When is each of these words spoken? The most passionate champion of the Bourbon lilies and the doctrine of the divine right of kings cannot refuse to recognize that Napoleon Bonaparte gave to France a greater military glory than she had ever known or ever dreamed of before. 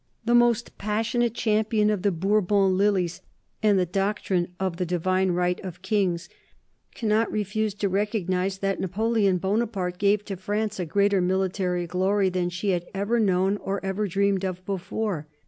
The 0.25 0.33
most 0.33 0.79
passionate 0.79 1.35
champion 1.35 1.91
of 1.91 2.01
the 2.01 2.09
Bourbon 2.09 2.75
lilies 2.75 3.21
and 3.61 3.77
the 3.77 3.85
doctrine 3.85 4.47
of 4.59 4.77
the 4.77 4.83
divine 4.87 5.29
right 5.29 5.59
of 5.63 5.83
kings 5.83 6.27
cannot 6.95 7.31
refuse 7.31 7.75
to 7.75 7.87
recognize 7.87 8.57
that 8.57 8.79
Napoleon 8.79 9.37
Bonaparte 9.37 9.99
gave 9.99 10.25
to 10.25 10.37
France 10.37 10.79
a 10.79 10.85
greater 10.87 11.21
military 11.21 11.85
glory 11.85 12.29
than 12.29 12.49
she 12.49 12.71
had 12.71 12.87
ever 12.95 13.19
known 13.19 13.57
or 13.57 13.79
ever 13.85 14.07
dreamed 14.07 14.43
of 14.43 14.65
before. 14.65 15.27